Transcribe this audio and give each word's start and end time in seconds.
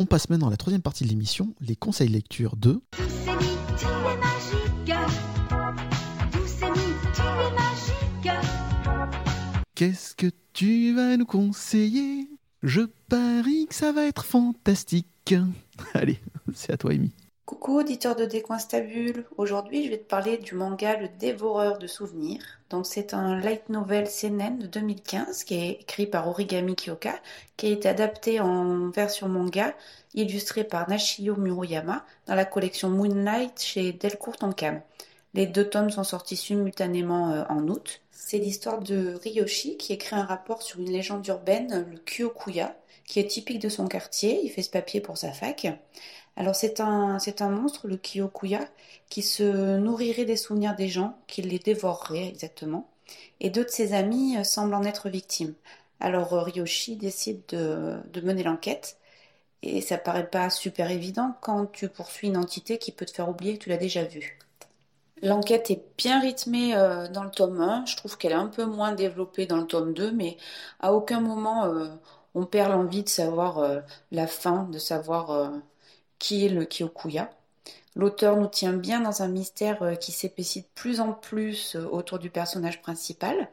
On 0.00 0.06
passe 0.06 0.30
maintenant 0.30 0.46
à 0.46 0.50
la 0.50 0.56
troisième 0.56 0.80
partie 0.80 1.02
de 1.02 1.08
l'émission, 1.08 1.54
les 1.60 1.74
conseils 1.74 2.08
lecture 2.08 2.56
de... 2.56 2.80
Qu'est-ce 9.74 10.14
que 10.14 10.30
tu 10.52 10.94
vas 10.94 11.16
nous 11.16 11.26
conseiller? 11.26 12.28
Je 12.62 12.82
parie 13.08 13.66
que 13.66 13.74
ça 13.74 13.90
va 13.90 14.06
être 14.06 14.24
fantastique. 14.24 15.34
Allez, 15.94 16.20
c'est 16.54 16.72
à 16.72 16.76
toi, 16.76 16.92
Amy. 16.92 17.10
Coucou 17.48 17.78
auditeur 17.78 18.14
de 18.14 18.26
Décoinstabule, 18.26 19.24
aujourd'hui 19.38 19.82
je 19.82 19.88
vais 19.88 19.96
te 19.96 20.06
parler 20.06 20.36
du 20.36 20.54
manga 20.54 20.98
Le 20.98 21.08
Dévoreur 21.08 21.78
de 21.78 21.86
souvenirs. 21.86 22.42
Donc 22.68 22.84
c'est 22.84 23.14
un 23.14 23.40
light 23.40 23.70
novel 23.70 24.06
seinen 24.06 24.58
de 24.58 24.66
2015 24.66 25.44
qui 25.44 25.54
est 25.54 25.80
écrit 25.80 26.06
par 26.06 26.28
Origami 26.28 26.76
Kyoka, 26.76 27.18
qui 27.56 27.68
a 27.68 27.70
été 27.70 27.88
adapté 27.88 28.38
en 28.40 28.90
version 28.90 29.30
manga, 29.30 29.74
illustré 30.12 30.62
par 30.62 30.90
Nashio 30.90 31.36
Muruyama 31.36 32.04
dans 32.26 32.34
la 32.34 32.44
collection 32.44 32.90
Moonlight 32.90 33.62
chez 33.62 33.92
Delcourt 33.94 34.36
Tonkam. 34.36 34.82
Les 35.32 35.46
deux 35.46 35.70
tomes 35.70 35.88
sont 35.88 36.04
sortis 36.04 36.36
simultanément 36.36 37.30
euh, 37.30 37.44
en 37.48 37.66
août. 37.68 38.02
C'est 38.10 38.36
l'histoire 38.36 38.80
de 38.80 39.18
Ryoshi 39.24 39.78
qui 39.78 39.94
écrit 39.94 40.16
un 40.16 40.24
rapport 40.24 40.60
sur 40.60 40.80
une 40.80 40.92
légende 40.92 41.26
urbaine, 41.26 41.86
le 41.90 41.98
Kyokuya, 41.98 42.76
qui 43.06 43.20
est 43.20 43.26
typique 43.26 43.58
de 43.58 43.70
son 43.70 43.88
quartier. 43.88 44.40
Il 44.44 44.50
fait 44.50 44.62
ce 44.62 44.68
papier 44.68 45.00
pour 45.00 45.16
sa 45.16 45.32
fac. 45.32 45.66
Alors 46.38 46.54
c'est 46.54 46.80
un, 46.80 47.18
monstre, 47.50 47.88
le 47.88 47.96
Kyokuya, 47.96 48.60
qui 49.08 49.22
se 49.22 49.76
nourrirait 49.76 50.24
des 50.24 50.36
souvenirs 50.36 50.76
des 50.76 50.86
gens, 50.88 51.18
qui 51.26 51.42
les 51.42 51.58
dévorerait 51.58 52.28
exactement. 52.28 52.88
Et 53.40 53.50
deux 53.50 53.64
de 53.64 53.70
ses 53.70 53.92
amis 53.92 54.36
euh, 54.36 54.44
semblent 54.44 54.74
en 54.74 54.84
être 54.84 55.08
victimes. 55.08 55.54
Alors 55.98 56.34
euh, 56.34 56.42
Ryoshi 56.42 56.94
décide 56.96 57.42
de, 57.48 58.20
mener 58.22 58.44
l'enquête. 58.44 58.98
Et 59.62 59.80
ça 59.80 59.98
paraît 59.98 60.30
pas 60.30 60.48
super 60.50 60.92
évident 60.92 61.34
quand 61.40 61.66
tu 61.66 61.88
poursuis 61.88 62.28
une 62.28 62.36
entité 62.36 62.78
qui 62.78 62.92
peut 62.92 63.04
te 63.06 63.10
faire 63.10 63.28
oublier 63.28 63.58
que 63.58 63.64
tu 63.64 63.70
l'as 63.70 63.76
déjà 63.76 64.04
vue. 64.04 64.38
L'enquête 65.22 65.72
est 65.72 65.82
bien 65.98 66.20
rythmée 66.20 66.76
euh, 66.76 67.08
dans 67.08 67.24
le 67.24 67.30
tome 67.32 67.60
1. 67.60 67.86
Je 67.86 67.96
trouve 67.96 68.16
qu'elle 68.16 68.32
est 68.32 68.34
un 68.36 68.46
peu 68.46 68.64
moins 68.64 68.92
développée 68.92 69.46
dans 69.46 69.56
le 69.56 69.66
tome 69.66 69.92
2, 69.92 70.12
mais 70.12 70.36
à 70.78 70.92
aucun 70.92 71.20
moment 71.20 71.68
on 72.34 72.46
perd 72.46 72.70
l'envie 72.70 73.02
de 73.02 73.08
savoir 73.08 73.82
la 74.12 74.26
fin, 74.28 74.68
de 74.70 74.78
savoir 74.78 75.50
qui 76.18 76.46
est 76.46 76.48
le 76.48 76.66
Kyokuya. 76.66 77.30
L'auteur 77.96 78.36
nous 78.36 78.46
tient 78.46 78.74
bien 78.74 79.00
dans 79.00 79.22
un 79.22 79.28
mystère 79.28 79.82
euh, 79.82 79.94
qui 79.94 80.12
s'épaissit 80.12 80.62
de 80.62 80.68
plus 80.74 81.00
en 81.00 81.12
plus 81.12 81.74
euh, 81.76 81.84
autour 81.90 82.18
du 82.18 82.30
personnage 82.30 82.80
principal. 82.80 83.48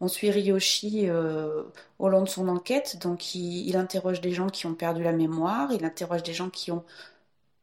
On 0.00 0.08
suit 0.08 0.30
Ryoshi 0.30 1.08
euh, 1.08 1.64
au 1.98 2.08
long 2.08 2.22
de 2.22 2.28
son 2.28 2.48
enquête, 2.48 2.98
donc 3.00 3.34
il, 3.34 3.68
il 3.68 3.76
interroge 3.76 4.20
des 4.20 4.32
gens 4.32 4.48
qui 4.48 4.66
ont 4.66 4.74
perdu 4.74 5.02
la 5.02 5.12
mémoire, 5.12 5.70
il 5.72 5.84
interroge 5.84 6.22
des 6.22 6.34
gens 6.34 6.50
qui 6.50 6.72
ont 6.72 6.84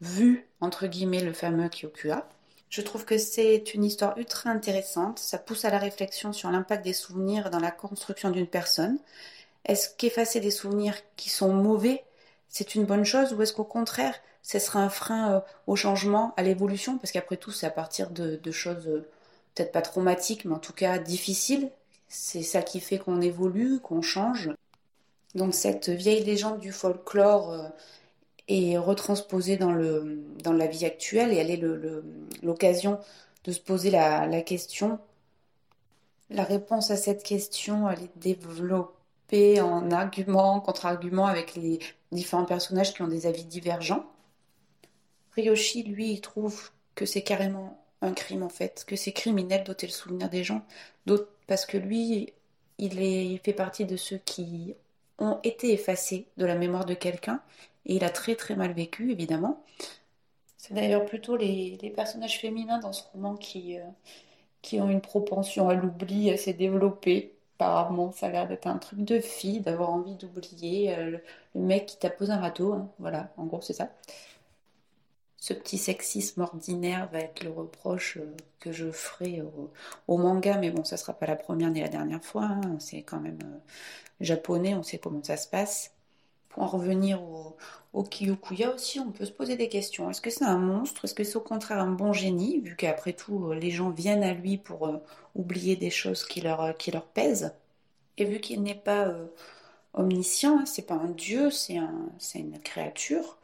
vu, 0.00 0.46
entre 0.60 0.86
guillemets, 0.86 1.22
le 1.22 1.32
fameux 1.32 1.68
Kyokuya. 1.68 2.28
Je 2.68 2.82
trouve 2.82 3.04
que 3.04 3.18
c'est 3.18 3.74
une 3.74 3.84
histoire 3.84 4.18
ultra 4.18 4.50
intéressante. 4.50 5.18
Ça 5.18 5.38
pousse 5.38 5.64
à 5.64 5.70
la 5.70 5.78
réflexion 5.78 6.32
sur 6.32 6.50
l'impact 6.50 6.84
des 6.84 6.92
souvenirs 6.92 7.50
dans 7.50 7.60
la 7.60 7.70
construction 7.70 8.30
d'une 8.30 8.46
personne. 8.46 8.98
Est-ce 9.64 9.90
qu'effacer 9.96 10.40
des 10.40 10.50
souvenirs 10.50 10.94
qui 11.16 11.30
sont 11.30 11.52
mauvais, 11.52 12.04
c'est 12.56 12.74
une 12.74 12.86
bonne 12.86 13.04
chose 13.04 13.34
ou 13.34 13.42
est-ce 13.42 13.52
qu'au 13.52 13.64
contraire, 13.64 14.14
ce 14.42 14.58
sera 14.58 14.80
un 14.80 14.88
frein 14.88 15.30
euh, 15.30 15.40
au 15.66 15.76
changement, 15.76 16.32
à 16.38 16.42
l'évolution? 16.42 16.96
Parce 16.96 17.12
qu'après 17.12 17.36
tout, 17.36 17.50
c'est 17.52 17.66
à 17.66 17.70
partir 17.70 18.08
de, 18.10 18.50
choses 18.50 18.88
euh, 18.88 19.06
peut-être 19.54 19.72
pas 19.72 19.82
traumatiques, 19.82 20.46
mais 20.46 20.54
en 20.54 20.58
tout 20.58 20.72
cas 20.72 20.98
difficiles. 20.98 21.70
C'est 22.08 22.42
ça 22.42 22.62
qui 22.62 22.80
fait 22.80 22.96
qu'on 22.96 23.20
évolue, 23.20 23.78
qu'on 23.80 24.00
change. 24.00 24.48
Donc 25.34 25.52
cette 25.54 25.90
vieille 25.90 26.24
légende 26.24 26.58
du 26.58 26.72
folklore 26.72 27.52
euh, 27.52 27.68
est 28.48 28.78
retransposée 28.78 29.58
dans, 29.58 29.72
le, 29.72 30.24
dans 30.42 30.54
la 30.54 30.66
vie 30.66 30.86
actuelle 30.86 31.34
et 31.34 31.36
elle 31.36 31.50
est 31.50 31.62
l'occasion 32.42 32.98
de 33.44 33.52
se 33.52 33.60
poser 33.60 33.90
la, 33.90 34.26
la 34.26 34.40
question. 34.40 34.98
La 36.30 36.44
réponse 36.44 36.90
à 36.90 36.96
cette 36.96 37.22
question, 37.22 37.90
elle 37.90 38.04
est 38.04 38.18
développée 38.18 39.60
en 39.60 39.90
argument, 39.90 40.58
contre-argument 40.60 41.26
avec 41.26 41.54
les 41.54 41.80
différents 42.16 42.44
personnages 42.44 42.94
qui 42.94 43.02
ont 43.02 43.08
des 43.08 43.26
avis 43.26 43.44
divergents. 43.44 44.04
Ryoshi, 45.36 45.84
lui, 45.84 46.12
il 46.12 46.20
trouve 46.20 46.70
que 46.94 47.06
c'est 47.06 47.22
carrément 47.22 47.84
un 48.02 48.12
crime 48.12 48.42
en 48.42 48.48
fait, 48.48 48.84
que 48.86 48.96
c'est 48.96 49.12
criminel 49.12 49.64
d'ôter 49.64 49.86
le 49.86 49.92
souvenir 49.92 50.28
des 50.30 50.44
gens, 50.44 50.62
parce 51.46 51.66
que 51.66 51.76
lui, 51.76 52.32
il 52.78 53.00
est, 53.02 53.26
il 53.26 53.38
fait 53.38 53.52
partie 53.52 53.84
de 53.84 53.96
ceux 53.96 54.18
qui 54.18 54.74
ont 55.18 55.38
été 55.44 55.72
effacés 55.72 56.26
de 56.36 56.46
la 56.46 56.54
mémoire 56.56 56.84
de 56.84 56.94
quelqu'un 56.94 57.42
et 57.86 57.96
il 57.96 58.04
a 58.04 58.10
très 58.10 58.34
très 58.36 58.56
mal 58.56 58.72
vécu 58.72 59.12
évidemment. 59.12 59.64
C'est 60.58 60.74
d'ailleurs 60.74 61.06
plutôt 61.06 61.36
les, 61.36 61.78
les 61.80 61.90
personnages 61.90 62.40
féminins 62.40 62.78
dans 62.78 62.92
ce 62.92 63.04
roman 63.12 63.36
qui, 63.36 63.78
euh, 63.78 63.84
qui 64.62 64.80
ont 64.80 64.90
une 64.90 65.00
propension 65.00 65.68
à 65.68 65.74
l'oubli 65.74 66.30
assez 66.30 66.52
développée. 66.52 67.35
Apparemment, 67.58 68.12
ça 68.12 68.26
a 68.26 68.30
l'air 68.30 68.48
d'être 68.48 68.66
un 68.66 68.78
truc 68.78 69.00
de 69.04 69.18
fille, 69.20 69.60
d'avoir 69.60 69.90
envie 69.90 70.14
d'oublier 70.16 70.94
euh, 70.96 71.20
le, 71.54 71.60
mec 71.60 71.86
qui 71.86 71.98
t'a 71.98 72.10
posé 72.10 72.32
un 72.32 72.38
râteau. 72.40 72.72
hein. 72.74 72.90
Voilà, 72.98 73.32
en 73.36 73.44
gros, 73.46 73.60
c'est 73.62 73.72
ça. 73.72 73.90
Ce 75.38 75.54
petit 75.54 75.78
sexisme 75.78 76.42
ordinaire 76.42 77.08
va 77.10 77.20
être 77.20 77.42
le 77.42 77.50
reproche 77.50 78.18
euh, 78.18 78.36
que 78.60 78.70
je 78.72 78.90
ferai 78.90 79.40
au, 79.42 79.72
au 80.08 80.18
manga, 80.18 80.58
mais 80.58 80.70
bon, 80.70 80.84
ça 80.84 80.96
sera 80.98 81.14
pas 81.14 81.26
la 81.26 81.36
première 81.36 81.70
ni 81.70 81.80
la 81.80 81.88
dernière 81.88 82.22
fois. 82.24 82.44
hein. 82.44 82.76
C'est 82.80 83.02
quand 83.02 83.20
même 83.20 83.38
euh, 83.44 83.58
japonais, 84.20 84.74
on 84.76 84.84
sait 84.84 84.98
comment 84.98 85.24
ça 85.24 85.36
se 85.38 85.48
passe. 85.48 85.95
En 86.56 86.66
revenir 86.66 87.22
au, 87.22 87.56
au 87.92 88.02
aussi, 88.74 89.00
on 89.00 89.12
peut 89.12 89.24
se 89.26 89.32
poser 89.32 89.56
des 89.56 89.68
questions. 89.68 90.10
Est-ce 90.10 90.20
que 90.20 90.30
c'est 90.30 90.44
un 90.44 90.58
monstre? 90.58 91.04
Est-ce 91.04 91.14
que 91.14 91.24
c'est 91.24 91.36
au 91.36 91.40
contraire 91.40 91.78
un 91.80 91.92
bon 91.92 92.12
génie, 92.12 92.60
vu 92.60 92.76
qu'après 92.76 93.12
tout, 93.12 93.48
euh, 93.50 93.54
les 93.54 93.70
gens 93.70 93.90
viennent 93.90 94.22
à 94.24 94.34
lui 94.34 94.56
pour 94.58 94.86
euh, 94.88 94.98
oublier 95.34 95.76
des 95.76 95.90
choses 95.90 96.24
qui 96.24 96.40
leur, 96.40 96.60
euh, 96.62 96.72
qui 96.72 96.90
leur 96.90 97.06
pèsent? 97.06 97.52
Et 98.18 98.24
vu 98.26 98.40
qu'il 98.40 98.62
n'est 98.62 98.74
pas 98.76 99.14
omniscient, 99.94 100.60
hein, 100.60 100.66
c'est 100.66 100.86
pas 100.86 100.94
un 100.94 101.10
dieu, 101.10 101.50
c'est 101.50 101.78
un, 101.78 102.10
une 102.36 102.58
créature. 102.60 103.38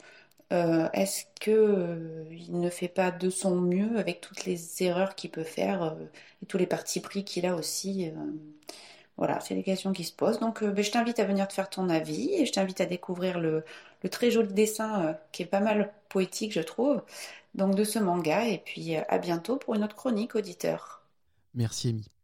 Est-ce 0.93 1.25
que 1.41 2.27
il 2.31 2.61
ne 2.61 2.71
fait 2.71 2.89
pas 2.89 3.11
de 3.11 3.31
son 3.31 3.57
mieux 3.57 3.99
avec 3.99 4.21
toutes 4.21 4.45
les 4.45 4.83
erreurs 4.83 5.15
qu'il 5.15 5.31
peut 5.31 5.45
faire 5.45 5.97
et 6.43 6.47
tous 6.47 6.59
les 6.59 6.67
partis 6.67 7.01
pris 7.01 7.25
qu'il 7.25 7.47
a 7.47 7.57
aussi? 7.57 8.13
Voilà, 9.17 9.41
c'est 9.41 9.55
des 9.55 9.63
questions 9.63 9.93
qui 9.93 10.05
se 10.05 10.13
posent. 10.13 10.41
Donc, 10.41 10.63
euh, 10.63 10.71
ben, 10.73 10.83
je 10.85 10.91
t'invite 10.91 11.19
à 11.21 11.25
venir 11.25 11.49
te 11.49 11.53
faire 11.55 11.71
ton 11.71 11.89
avis 11.91 12.33
et 12.35 12.47
je 12.47 12.53
t'invite 12.53 12.81
à 12.81 12.87
découvrir 12.87 13.39
le, 13.41 13.65
le 14.03 14.09
très 14.11 14.31
joli 14.31 14.53
dessin 14.53 15.07
euh, 15.09 15.13
qui 15.33 15.43
est 15.43 15.47
pas 15.47 15.61
mal 15.61 15.93
poétique, 16.09 16.53
je 16.53 16.61
trouve, 16.61 17.03
donc 17.55 17.75
de 17.77 17.85
ce 17.85 17.99
manga. 17.99 18.47
Et 18.49 18.59
puis, 18.59 18.97
euh, 18.97 19.03
à 19.09 19.19
bientôt 19.19 19.57
pour 19.57 19.75
une 19.75 19.85
autre 19.85 19.97
chronique, 19.97 20.35
auditeur. 20.35 21.03
Merci, 21.55 21.89
Amy. 21.89 22.13